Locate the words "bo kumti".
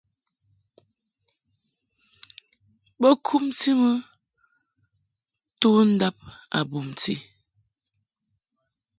2.99-3.71